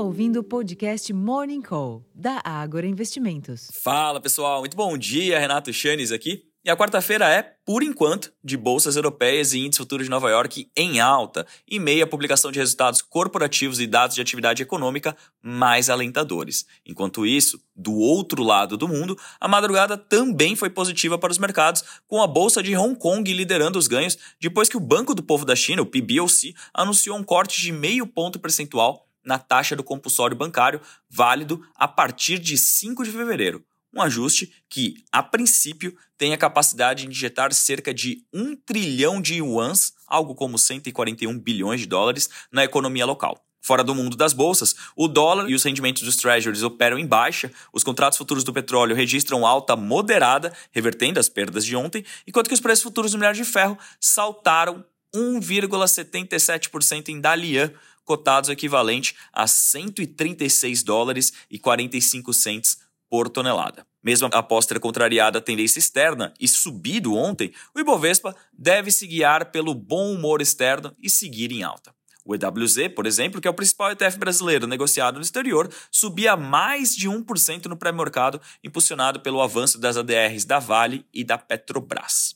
ouvindo 0.00 0.40
o 0.40 0.44
podcast 0.44 1.12
Morning 1.12 1.60
Call, 1.60 2.02
da 2.14 2.40
Ágora 2.42 2.86
Investimentos. 2.86 3.70
Fala 3.70 4.20
pessoal, 4.20 4.60
muito 4.60 4.76
bom 4.76 4.96
dia, 4.96 5.38
Renato 5.38 5.72
Chanes 5.72 6.10
aqui. 6.10 6.46
E 6.62 6.70
a 6.70 6.76
quarta-feira 6.76 7.26
é, 7.26 7.54
por 7.64 7.82
enquanto, 7.82 8.32
de 8.44 8.54
bolsas 8.56 8.96
europeias 8.96 9.52
e 9.52 9.60
índice 9.60 9.78
futuro 9.78 10.04
de 10.04 10.10
Nova 10.10 10.28
York 10.28 10.70
em 10.76 11.00
alta, 11.00 11.46
em 11.66 11.78
meio 11.78 12.04
à 12.04 12.06
publicação 12.06 12.50
de 12.52 12.58
resultados 12.58 13.00
corporativos 13.00 13.80
e 13.80 13.86
dados 13.86 14.14
de 14.14 14.20
atividade 14.20 14.62
econômica 14.62 15.16
mais 15.42 15.88
alentadores. 15.88 16.66
Enquanto 16.84 17.24
isso, 17.24 17.58
do 17.74 17.94
outro 17.94 18.42
lado 18.42 18.76
do 18.76 18.88
mundo, 18.88 19.18
a 19.38 19.48
madrugada 19.48 19.96
também 19.96 20.54
foi 20.54 20.68
positiva 20.68 21.18
para 21.18 21.32
os 21.32 21.38
mercados, 21.38 21.82
com 22.06 22.22
a 22.22 22.26
bolsa 22.26 22.62
de 22.62 22.76
Hong 22.76 22.98
Kong 22.98 23.32
liderando 23.32 23.78
os 23.78 23.86
ganhos 23.86 24.18
depois 24.38 24.68
que 24.68 24.76
o 24.76 24.80
Banco 24.80 25.14
do 25.14 25.22
Povo 25.22 25.44
da 25.44 25.56
China, 25.56 25.82
o 25.82 25.86
PBOC, 25.86 26.54
anunciou 26.74 27.16
um 27.16 27.22
corte 27.22 27.60
de 27.60 27.72
meio 27.72 28.06
ponto 28.06 28.38
percentual 28.38 29.09
na 29.24 29.38
taxa 29.38 29.76
do 29.76 29.84
compulsório 29.84 30.36
bancário, 30.36 30.80
válido 31.08 31.64
a 31.74 31.86
partir 31.88 32.38
de 32.38 32.56
5 32.56 33.04
de 33.04 33.10
fevereiro 33.10 33.64
um 33.92 34.00
ajuste 34.00 34.52
que, 34.68 35.02
a 35.10 35.22
princípio, 35.22 35.96
tem 36.16 36.32
a 36.32 36.38
capacidade 36.38 37.02
de 37.02 37.08
injetar 37.08 37.52
cerca 37.52 37.92
de 37.92 38.24
1 38.32 38.56
trilhão 38.56 39.20
de 39.20 39.34
yuans, 39.36 39.92
algo 40.06 40.34
como 40.34 40.58
141 40.58 41.38
bilhões 41.38 41.80
de 41.80 41.86
dólares, 41.86 42.30
na 42.52 42.64
economia 42.64 43.04
local. 43.04 43.44
Fora 43.62 43.84
do 43.84 43.94
mundo 43.94 44.16
das 44.16 44.32
bolsas, 44.32 44.74
o 44.96 45.06
dólar 45.06 45.50
e 45.50 45.54
os 45.54 45.62
rendimentos 45.62 46.02
dos 46.02 46.16
treasuries 46.16 46.62
operam 46.62 46.98
em 46.98 47.06
baixa, 47.06 47.52
os 47.72 47.84
contratos 47.84 48.16
futuros 48.16 48.42
do 48.42 48.54
petróleo 48.54 48.96
registram 48.96 49.46
alta 49.46 49.76
moderada, 49.76 50.50
revertendo 50.72 51.20
as 51.20 51.28
perdas 51.28 51.66
de 51.66 51.76
ontem, 51.76 52.02
enquanto 52.26 52.48
que 52.48 52.54
os 52.54 52.60
preços 52.60 52.82
futuros 52.82 53.12
do 53.12 53.18
minério 53.18 53.36
de 53.36 53.44
ferro 53.44 53.76
saltaram 54.00 54.82
1,77% 55.14 57.10
em 57.10 57.20
Dalian, 57.20 57.70
cotados 58.10 58.50
equivalente 58.50 59.14
a 59.32 59.46
136 59.46 60.82
dólares 60.82 61.32
e 61.48 61.60
45 61.60 62.34
centes 62.34 62.78
por 63.08 63.28
tonelada. 63.28 63.86
Mesmo 64.02 64.28
após 64.32 64.66
ter 64.66 64.80
contrariado 64.80 65.38
a 65.38 65.40
tendência 65.40 65.78
externa 65.78 66.34
e 66.40 66.48
subido 66.48 67.14
ontem, 67.14 67.52
o 67.72 67.78
Ibovespa 67.78 68.34
deve 68.52 68.90
se 68.90 69.06
guiar 69.06 69.52
pelo 69.52 69.72
bom 69.74 70.12
humor 70.12 70.42
externo 70.42 70.92
e 71.00 71.08
seguir 71.08 71.52
em 71.52 71.62
alta. 71.62 71.94
O 72.24 72.34
EWZ, 72.34 72.92
por 72.96 73.06
exemplo, 73.06 73.40
que 73.40 73.46
é 73.46 73.50
o 73.50 73.54
principal 73.54 73.92
ETF 73.92 74.18
brasileiro 74.18 74.66
negociado 74.66 75.14
no 75.14 75.22
exterior, 75.22 75.72
subia 75.88 76.36
mais 76.36 76.96
de 76.96 77.08
1% 77.08 77.66
no 77.66 77.76
pré-mercado, 77.76 78.40
impulsionado 78.64 79.20
pelo 79.20 79.40
avanço 79.40 79.78
das 79.78 79.96
ADRs 79.96 80.44
da 80.44 80.58
Vale 80.58 81.06
e 81.14 81.22
da 81.22 81.38
Petrobras. 81.38 82.34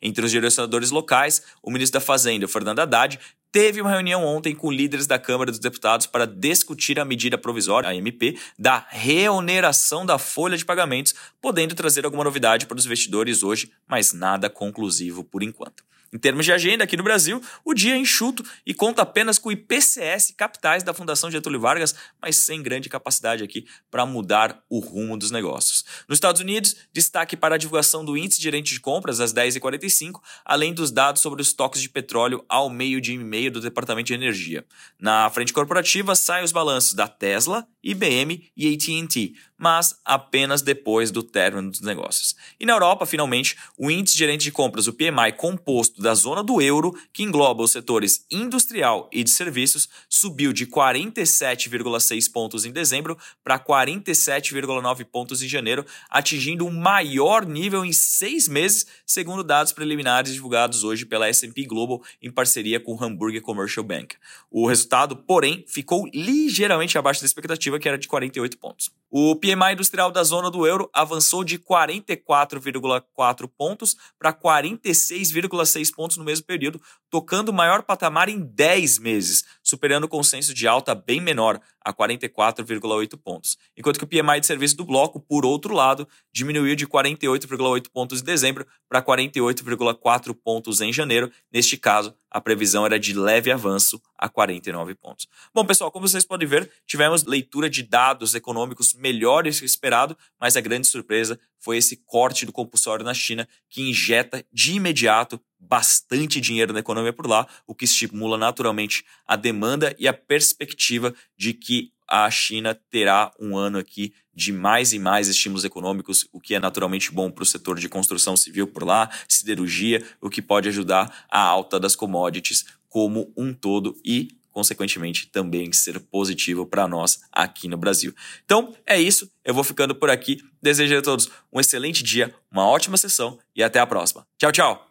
Entre 0.00 0.24
os 0.24 0.30
direcionadores 0.30 0.90
locais, 0.90 1.42
o 1.62 1.70
ministro 1.70 1.98
da 1.98 2.04
Fazenda, 2.04 2.48
Fernando 2.48 2.80
Haddad, 2.80 3.18
teve 3.50 3.80
uma 3.80 3.90
reunião 3.90 4.24
ontem 4.24 4.54
com 4.54 4.70
líderes 4.70 5.06
da 5.06 5.18
Câmara 5.18 5.50
dos 5.50 5.60
Deputados 5.60 6.06
para 6.06 6.26
discutir 6.26 7.00
a 7.00 7.04
medida 7.04 7.38
provisória, 7.38 7.88
a 7.88 7.94
MP, 7.94 8.38
da 8.58 8.86
reoneração 8.88 10.04
da 10.04 10.18
folha 10.18 10.56
de 10.56 10.64
pagamentos, 10.64 11.14
podendo 11.40 11.74
trazer 11.74 12.04
alguma 12.04 12.24
novidade 12.24 12.66
para 12.66 12.76
os 12.76 12.86
investidores 12.86 13.42
hoje, 13.42 13.70
mas 13.86 14.12
nada 14.12 14.50
conclusivo 14.50 15.24
por 15.24 15.42
enquanto. 15.42 15.84
Em 16.16 16.18
termos 16.18 16.46
de 16.46 16.52
agenda, 16.52 16.82
aqui 16.82 16.96
no 16.96 17.02
Brasil, 17.02 17.42
o 17.62 17.74
dia 17.74 17.94
é 17.94 17.98
enxuto 17.98 18.42
e 18.64 18.72
conta 18.72 19.02
apenas 19.02 19.38
com 19.38 19.50
o 19.50 19.52
IPCS 19.52 20.32
capitais 20.34 20.82
da 20.82 20.94
Fundação 20.94 21.30
Getúlio 21.30 21.60
Vargas, 21.60 21.94
mas 22.22 22.36
sem 22.36 22.62
grande 22.62 22.88
capacidade 22.88 23.44
aqui 23.44 23.66
para 23.90 24.06
mudar 24.06 24.64
o 24.70 24.78
rumo 24.78 25.18
dos 25.18 25.30
negócios. 25.30 25.84
Nos 26.08 26.16
Estados 26.16 26.40
Unidos, 26.40 26.74
destaque 26.90 27.36
para 27.36 27.56
a 27.56 27.58
divulgação 27.58 28.02
do 28.02 28.16
índice 28.16 28.40
gerente 28.40 28.72
de 28.72 28.80
compras 28.80 29.20
às 29.20 29.34
10h45, 29.34 30.22
além 30.42 30.72
dos 30.72 30.90
dados 30.90 31.20
sobre 31.20 31.42
os 31.42 31.48
estoques 31.48 31.82
de 31.82 31.90
petróleo 31.90 32.42
ao 32.48 32.70
meio-dia 32.70 33.14
e 33.14 33.18
meio 33.18 33.52
do 33.52 33.60
Departamento 33.60 34.06
de 34.06 34.14
Energia. 34.14 34.64
Na 34.98 35.28
frente 35.28 35.52
corporativa, 35.52 36.14
saem 36.14 36.46
os 36.46 36.52
balanços 36.52 36.94
da 36.94 37.06
Tesla, 37.06 37.68
IBM 37.84 38.50
e 38.56 38.72
AT&T, 38.72 39.34
mas 39.56 40.00
apenas 40.04 40.60
depois 40.60 41.10
do 41.10 41.22
término 41.22 41.70
dos 41.70 41.80
negócios. 41.80 42.34
E 42.58 42.66
na 42.66 42.72
Europa, 42.72 43.06
finalmente, 43.06 43.56
o 43.78 43.90
índice 43.90 44.18
gerente 44.18 44.42
de 44.42 44.52
compras, 44.52 44.86
o 44.86 44.92
PMI 44.92 45.32
composto 45.36 46.02
da 46.06 46.14
zona 46.14 46.40
do 46.40 46.62
euro, 46.62 46.96
que 47.12 47.24
engloba 47.24 47.64
os 47.64 47.72
setores 47.72 48.24
industrial 48.30 49.10
e 49.12 49.24
de 49.24 49.30
serviços, 49.30 49.88
subiu 50.08 50.52
de 50.52 50.64
47,6 50.64 52.30
pontos 52.30 52.64
em 52.64 52.70
dezembro 52.70 53.18
para 53.42 53.58
47,9 53.58 55.04
pontos 55.04 55.42
em 55.42 55.48
janeiro, 55.48 55.84
atingindo 56.08 56.64
o 56.64 56.70
maior 56.70 57.44
nível 57.44 57.84
em 57.84 57.92
seis 57.92 58.46
meses, 58.46 58.86
segundo 59.04 59.42
dados 59.42 59.72
preliminares 59.72 60.32
divulgados 60.32 60.84
hoje 60.84 61.04
pela 61.04 61.26
S&P 61.26 61.64
Global 61.64 62.00
em 62.22 62.30
parceria 62.30 62.78
com 62.78 62.94
o 62.94 63.02
Hamburger 63.02 63.42
Commercial 63.42 63.84
Bank. 63.84 64.14
O 64.48 64.68
resultado, 64.68 65.16
porém, 65.16 65.64
ficou 65.66 66.08
ligeiramente 66.14 66.96
abaixo 66.96 67.20
da 67.20 67.26
expectativa 67.26 67.80
que 67.80 67.88
era 67.88 67.98
de 67.98 68.06
48 68.06 68.56
pontos. 68.58 68.92
O 69.10 69.34
PMI 69.34 69.72
industrial 69.72 70.10
da 70.10 70.22
zona 70.22 70.50
do 70.50 70.66
euro 70.66 70.90
avançou 70.92 71.42
de 71.42 71.58
44,4 71.58 73.48
pontos 73.48 73.96
para 74.18 74.32
46,6 74.32 75.85
pontos 75.90 76.16
no 76.16 76.24
mesmo 76.24 76.46
período, 76.46 76.80
tocando 77.10 77.50
o 77.50 77.52
maior 77.52 77.82
patamar 77.82 78.28
em 78.28 78.40
10 78.40 78.98
meses, 78.98 79.44
superando 79.62 80.04
o 80.04 80.08
consenso 80.08 80.52
de 80.52 80.66
alta 80.66 80.94
bem 80.94 81.20
menor, 81.20 81.60
a 81.86 81.92
44,8 81.92 83.16
pontos. 83.16 83.56
Enquanto 83.76 83.98
que 83.98 84.04
o 84.04 84.08
PMI 84.08 84.40
de 84.40 84.46
serviço 84.46 84.76
do 84.76 84.84
bloco, 84.84 85.20
por 85.20 85.46
outro 85.46 85.72
lado, 85.72 86.08
diminuiu 86.32 86.74
de 86.74 86.84
48,8 86.84 87.88
pontos 87.92 88.20
em 88.20 88.24
dezembro 88.24 88.66
para 88.88 89.00
48,4 89.00 90.34
pontos 90.34 90.80
em 90.80 90.92
janeiro. 90.92 91.30
Neste 91.52 91.76
caso, 91.76 92.12
a 92.28 92.40
previsão 92.40 92.84
era 92.84 92.98
de 92.98 93.14
leve 93.14 93.52
avanço 93.52 94.02
a 94.18 94.28
49 94.28 94.94
pontos. 94.96 95.28
Bom, 95.54 95.64
pessoal, 95.64 95.92
como 95.92 96.08
vocês 96.08 96.24
podem 96.24 96.48
ver, 96.48 96.70
tivemos 96.86 97.24
leitura 97.24 97.70
de 97.70 97.84
dados 97.84 98.34
econômicos 98.34 98.92
melhores 98.92 99.60
que 99.60 99.64
o 99.64 99.66
esperado, 99.66 100.16
mas 100.40 100.56
a 100.56 100.60
grande 100.60 100.88
surpresa 100.88 101.38
foi 101.58 101.76
esse 101.76 101.96
corte 101.96 102.44
do 102.44 102.52
compulsório 102.52 103.04
na 103.04 103.14
China, 103.14 103.48
que 103.68 103.88
injeta 103.88 104.44
de 104.52 104.72
imediato 104.72 105.40
bastante 105.58 106.40
dinheiro 106.40 106.72
na 106.72 106.80
economia 107.06 107.12
por 107.12 107.26
lá, 107.26 107.46
o 107.66 107.74
que 107.74 107.84
estimula 107.84 108.36
naturalmente 108.36 109.04
a 109.26 109.36
demanda 109.36 109.94
e 109.98 110.08
a 110.08 110.12
perspectiva 110.12 111.14
de 111.36 111.52
que 111.52 111.92
a 112.08 112.30
China 112.30 112.78
terá 112.88 113.32
um 113.40 113.56
ano 113.56 113.78
aqui 113.78 114.12
de 114.32 114.52
mais 114.52 114.92
e 114.92 114.98
mais 114.98 115.28
estímulos 115.28 115.64
econômicos, 115.64 116.28
o 116.32 116.40
que 116.40 116.54
é 116.54 116.60
naturalmente 116.60 117.10
bom 117.10 117.30
para 117.30 117.42
o 117.42 117.46
setor 117.46 117.78
de 117.78 117.88
construção 117.88 118.36
civil 118.36 118.66
por 118.66 118.84
lá, 118.84 119.10
siderurgia, 119.28 120.04
o 120.20 120.30
que 120.30 120.42
pode 120.42 120.68
ajudar 120.68 121.26
a 121.28 121.40
alta 121.40 121.80
das 121.80 121.96
commodities 121.96 122.64
como 122.88 123.32
um 123.36 123.52
todo 123.52 123.96
e 124.04 124.28
consequentemente 124.52 125.26
também 125.26 125.70
ser 125.70 126.00
positivo 126.00 126.64
para 126.64 126.88
nós 126.88 127.20
aqui 127.30 127.68
no 127.68 127.76
Brasil. 127.76 128.14
Então 128.44 128.74
é 128.86 128.98
isso, 128.98 129.30
eu 129.44 129.52
vou 129.52 129.64
ficando 129.64 129.94
por 129.94 130.08
aqui. 130.08 130.42
Desejo 130.62 130.96
a 130.96 131.02
todos 131.02 131.28
um 131.52 131.60
excelente 131.60 132.02
dia, 132.02 132.34
uma 132.50 132.66
ótima 132.66 132.96
sessão 132.96 133.38
e 133.54 133.62
até 133.62 133.80
a 133.80 133.86
próxima. 133.86 134.26
Tchau, 134.38 134.52
tchau! 134.52 134.85